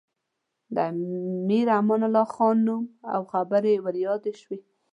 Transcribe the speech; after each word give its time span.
د 0.75 0.77
امیر 0.91 1.67
امان 1.79 2.01
الله 2.07 2.27
خان 2.33 2.57
نوم 2.67 2.83
او 3.13 3.21
خبرې 3.31 3.73
ور 3.83 3.95
یادې 4.05 4.31
شوې. 4.41 4.57